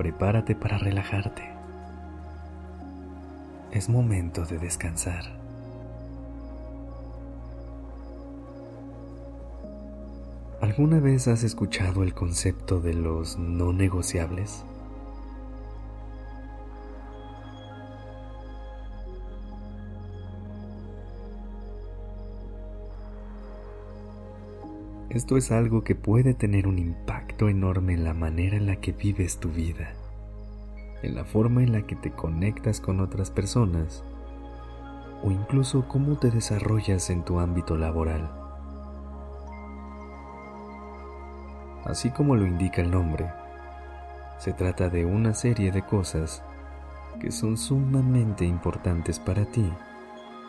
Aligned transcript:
Prepárate 0.00 0.54
para 0.54 0.78
relajarte. 0.78 1.42
Es 3.70 3.90
momento 3.90 4.46
de 4.46 4.56
descansar. 4.56 5.24
¿Alguna 10.62 11.00
vez 11.00 11.28
has 11.28 11.42
escuchado 11.42 12.02
el 12.02 12.14
concepto 12.14 12.80
de 12.80 12.94
los 12.94 13.36
no 13.38 13.74
negociables? 13.74 14.64
Esto 25.10 25.36
es 25.36 25.50
algo 25.50 25.82
que 25.82 25.96
puede 25.96 26.34
tener 26.34 26.68
un 26.68 26.78
impacto 26.78 27.48
enorme 27.48 27.94
en 27.94 28.04
la 28.04 28.14
manera 28.14 28.56
en 28.56 28.66
la 28.66 28.76
que 28.76 28.92
vives 28.92 29.38
tu 29.38 29.48
vida, 29.48 29.92
en 31.02 31.14
la 31.14 31.24
forma 31.24 31.62
en 31.62 31.72
la 31.72 31.82
que 31.82 31.96
te 31.96 32.10
conectas 32.10 32.80
con 32.80 33.00
otras 33.00 33.30
personas 33.30 34.04
o 35.22 35.30
incluso 35.30 35.86
cómo 35.88 36.16
te 36.16 36.30
desarrollas 36.30 37.10
en 37.10 37.24
tu 37.24 37.40
ámbito 37.40 37.76
laboral. 37.76 38.30
Así 41.84 42.10
como 42.10 42.36
lo 42.36 42.46
indica 42.46 42.82
el 42.82 42.90
nombre, 42.90 43.30
se 44.38 44.52
trata 44.52 44.88
de 44.88 45.04
una 45.04 45.34
serie 45.34 45.72
de 45.72 45.82
cosas 45.82 46.42
que 47.20 47.30
son 47.30 47.56
sumamente 47.56 48.44
importantes 48.44 49.18
para 49.18 49.44
ti 49.44 49.70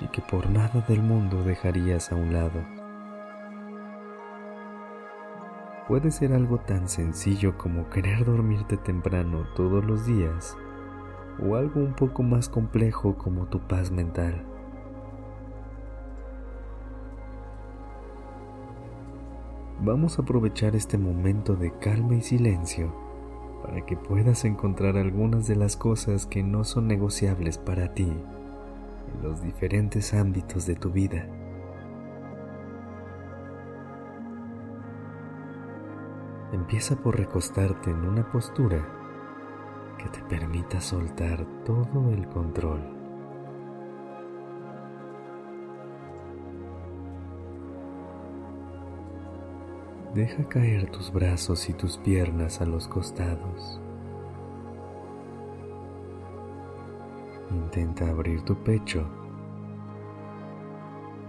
y 0.00 0.06
que 0.08 0.22
por 0.22 0.48
nada 0.50 0.84
del 0.88 1.02
mundo 1.02 1.42
dejarías 1.42 2.12
a 2.12 2.16
un 2.16 2.32
lado. 2.32 2.73
Puede 5.88 6.10
ser 6.10 6.32
algo 6.32 6.58
tan 6.60 6.88
sencillo 6.88 7.58
como 7.58 7.90
querer 7.90 8.24
dormirte 8.24 8.78
temprano 8.78 9.44
todos 9.54 9.84
los 9.84 10.06
días 10.06 10.56
o 11.46 11.56
algo 11.56 11.80
un 11.80 11.92
poco 11.92 12.22
más 12.22 12.48
complejo 12.48 13.18
como 13.18 13.46
tu 13.46 13.60
paz 13.60 13.90
mental. 13.90 14.42
Vamos 19.82 20.18
a 20.18 20.22
aprovechar 20.22 20.74
este 20.74 20.96
momento 20.96 21.54
de 21.54 21.70
calma 21.78 22.14
y 22.14 22.22
silencio 22.22 22.94
para 23.62 23.84
que 23.84 23.98
puedas 23.98 24.46
encontrar 24.46 24.96
algunas 24.96 25.46
de 25.46 25.56
las 25.56 25.76
cosas 25.76 26.24
que 26.24 26.42
no 26.42 26.64
son 26.64 26.88
negociables 26.88 27.58
para 27.58 27.92
ti 27.92 28.10
en 28.10 29.22
los 29.22 29.42
diferentes 29.42 30.14
ámbitos 30.14 30.64
de 30.64 30.76
tu 30.76 30.90
vida. 30.90 31.28
Empieza 36.52 36.96
por 36.96 37.16
recostarte 37.16 37.90
en 37.90 38.04
una 38.04 38.30
postura 38.30 38.84
que 39.98 40.08
te 40.08 40.20
permita 40.22 40.80
soltar 40.80 41.44
todo 41.64 42.10
el 42.10 42.28
control. 42.28 42.80
Deja 50.14 50.48
caer 50.48 50.90
tus 50.92 51.12
brazos 51.12 51.68
y 51.68 51.72
tus 51.72 51.98
piernas 51.98 52.60
a 52.60 52.66
los 52.66 52.86
costados. 52.86 53.80
Intenta 57.50 58.08
abrir 58.08 58.42
tu 58.42 58.54
pecho 58.62 59.04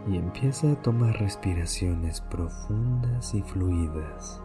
y 0.08 0.18
empieza 0.18 0.72
a 0.72 0.82
tomar 0.84 1.18
respiraciones 1.20 2.22
profundas 2.22 3.34
y 3.34 3.42
fluidas. 3.42 4.45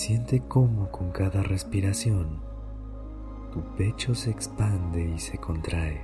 Siente 0.00 0.40
cómo 0.40 0.90
con 0.90 1.10
cada 1.10 1.42
respiración 1.42 2.40
tu 3.52 3.60
pecho 3.76 4.14
se 4.14 4.30
expande 4.30 5.04
y 5.04 5.18
se 5.18 5.36
contrae. 5.36 6.00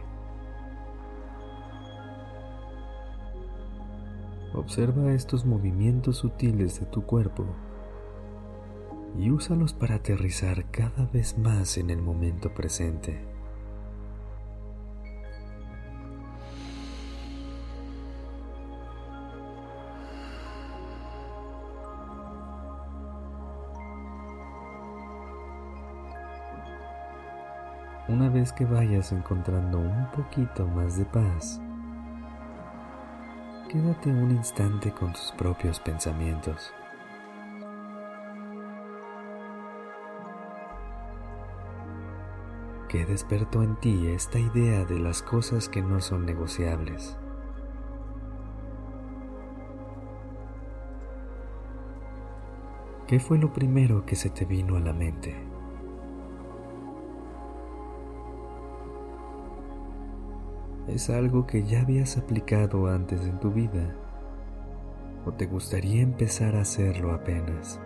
Observa 4.52 5.14
estos 5.14 5.46
movimientos 5.46 6.18
sutiles 6.18 6.78
de 6.78 6.84
tu 6.84 7.06
cuerpo 7.06 7.46
y 9.18 9.30
úsalos 9.30 9.72
para 9.72 9.94
aterrizar 9.94 10.70
cada 10.70 11.06
vez 11.06 11.38
más 11.38 11.78
en 11.78 11.88
el 11.88 12.02
momento 12.02 12.52
presente. 12.52 13.35
Una 28.08 28.28
vez 28.28 28.52
que 28.52 28.64
vayas 28.64 29.10
encontrando 29.10 29.78
un 29.78 30.08
poquito 30.12 30.64
más 30.66 30.96
de 30.96 31.04
paz, 31.06 31.60
quédate 33.68 34.10
un 34.10 34.30
instante 34.30 34.92
con 34.92 35.12
tus 35.12 35.32
propios 35.32 35.80
pensamientos. 35.80 36.72
¿Qué 42.88 43.04
despertó 43.04 43.64
en 43.64 43.74
ti 43.76 44.06
esta 44.06 44.38
idea 44.38 44.84
de 44.84 45.00
las 45.00 45.20
cosas 45.20 45.68
que 45.68 45.82
no 45.82 46.00
son 46.00 46.24
negociables? 46.24 47.18
¿Qué 53.08 53.18
fue 53.18 53.38
lo 53.38 53.52
primero 53.52 54.06
que 54.06 54.14
se 54.14 54.30
te 54.30 54.44
vino 54.44 54.76
a 54.76 54.80
la 54.80 54.92
mente? 54.92 55.55
Es 60.88 61.10
algo 61.10 61.46
que 61.46 61.64
ya 61.64 61.82
habías 61.82 62.16
aplicado 62.16 62.86
antes 62.86 63.20
en 63.22 63.40
tu 63.40 63.50
vida 63.52 63.94
o 65.26 65.32
te 65.32 65.46
gustaría 65.46 66.02
empezar 66.02 66.54
a 66.54 66.60
hacerlo 66.60 67.12
apenas. 67.12 67.80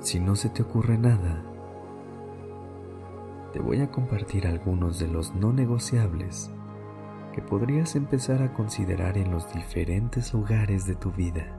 Si 0.00 0.18
no 0.18 0.34
se 0.34 0.48
te 0.48 0.62
ocurre 0.62 0.98
nada, 0.98 1.51
te 3.52 3.60
voy 3.60 3.82
a 3.82 3.90
compartir 3.90 4.46
algunos 4.46 4.98
de 4.98 5.08
los 5.08 5.34
no 5.34 5.52
negociables 5.52 6.50
que 7.34 7.42
podrías 7.42 7.96
empezar 7.96 8.42
a 8.42 8.54
considerar 8.54 9.18
en 9.18 9.30
los 9.30 9.52
diferentes 9.52 10.32
lugares 10.32 10.86
de 10.86 10.94
tu 10.94 11.12
vida. 11.12 11.58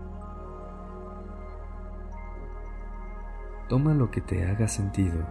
Toma 3.70 3.94
lo 3.94 4.10
que 4.10 4.22
te 4.22 4.46
haga 4.46 4.68
sentido 4.68 5.24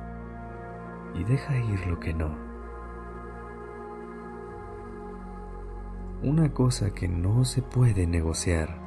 y 1.14 1.24
deja 1.24 1.56
ir 1.58 1.86
lo 1.86 1.98
que 1.98 2.14
no. 2.14 2.36
Una 6.22 6.52
cosa 6.54 6.94
que 6.94 7.08
no 7.08 7.44
se 7.44 7.62
puede 7.62 8.06
negociar 8.06 8.78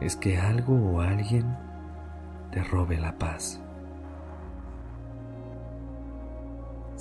es 0.00 0.14
que 0.14 0.38
algo 0.38 0.74
o 0.74 1.00
alguien 1.00 1.56
te 2.52 2.62
robe 2.62 2.98
la 2.98 3.18
paz. 3.18 3.63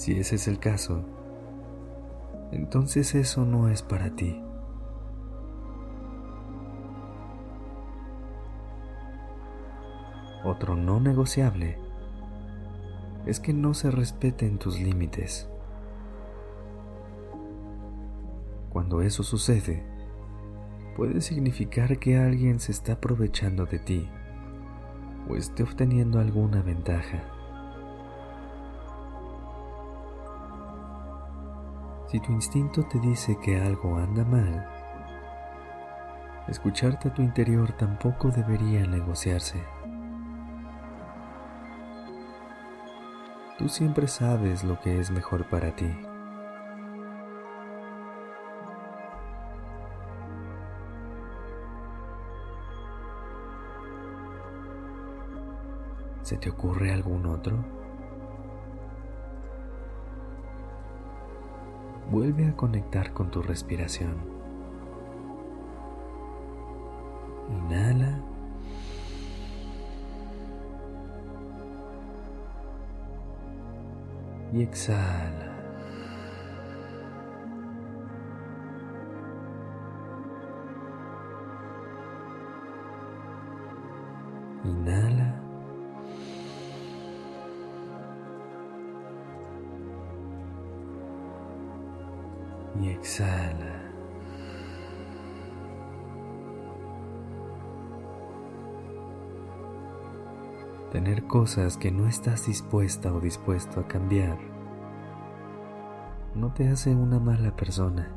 Si 0.03 0.19
ese 0.19 0.35
es 0.35 0.49
el 0.49 0.59
caso, 0.59 1.05
entonces 2.51 3.15
eso 3.15 3.45
no 3.45 3.69
es 3.69 3.81
para 3.81 4.13
ti. 4.13 4.37
Otro 10.43 10.75
no 10.75 10.99
negociable 10.99 11.77
es 13.25 13.39
que 13.39 13.53
no 13.53 13.73
se 13.73 13.91
respeten 13.91 14.57
tus 14.57 14.77
límites. 14.77 15.49
Cuando 18.71 19.01
eso 19.01 19.23
sucede, 19.23 19.85
puede 20.97 21.21
significar 21.21 21.97
que 21.97 22.17
alguien 22.17 22.59
se 22.59 22.73
está 22.73 22.91
aprovechando 22.91 23.65
de 23.65 23.79
ti 23.79 24.09
o 25.29 25.37
esté 25.37 25.63
obteniendo 25.63 26.19
alguna 26.19 26.61
ventaja. 26.61 27.23
Si 32.13 32.19
tu 32.19 32.31
instinto 32.31 32.83
te 32.83 32.99
dice 32.99 33.39
que 33.39 33.59
algo 33.59 33.97
anda 33.97 34.23
mal, 34.23 34.69
escucharte 36.47 37.07
a 37.07 37.13
tu 37.15 37.23
interior 37.23 37.71
tampoco 37.71 38.29
debería 38.29 38.85
negociarse. 38.85 39.63
Tú 43.57 43.67
siempre 43.67 44.07
sabes 44.07 44.63
lo 44.63 44.79
que 44.79 44.99
es 44.99 45.09
mejor 45.09 45.49
para 45.49 45.75
ti. 45.75 45.91
¿Se 56.21 56.37
te 56.37 56.51
ocurre 56.51 56.93
algún 56.93 57.25
otro? 57.25 57.82
Vuelve 62.13 62.47
a 62.47 62.55
conectar 62.55 63.11
con 63.11 63.31
tu 63.31 63.41
respiración. 63.41 64.13
Inhala. 67.49 68.19
Y 74.53 74.61
exhala. 74.61 75.57
Inhala. 84.63 85.22
Y 92.83 92.89
exhala. 92.89 93.81
Tener 100.91 101.23
cosas 101.23 101.77
que 101.77 101.91
no 101.91 102.07
estás 102.07 102.45
dispuesta 102.45 103.13
o 103.13 103.19
dispuesto 103.19 103.79
a 103.79 103.87
cambiar 103.87 104.37
no 106.35 106.51
te 106.51 106.67
hace 106.67 106.93
una 106.93 107.19
mala 107.19 107.55
persona. 107.55 108.11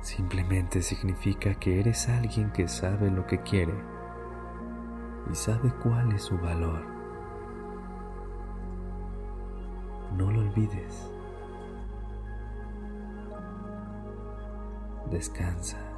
Simplemente 0.00 0.82
significa 0.82 1.54
que 1.54 1.80
eres 1.80 2.08
alguien 2.08 2.50
que 2.52 2.66
sabe 2.66 3.10
lo 3.10 3.26
que 3.26 3.40
quiere 3.42 3.74
y 5.30 5.34
sabe 5.34 5.70
cuál 5.82 6.12
es 6.12 6.22
su 6.22 6.38
valor. 6.38 6.80
No 10.16 10.30
lo 10.30 10.40
olvides. 10.40 11.19
Descansa. 15.10 15.89